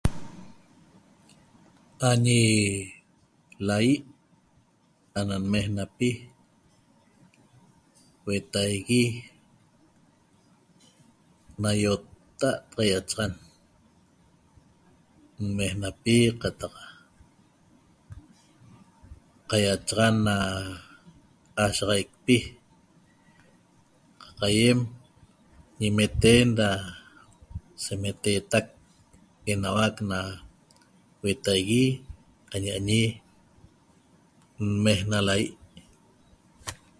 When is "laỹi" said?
3.67-3.89, 35.27-35.47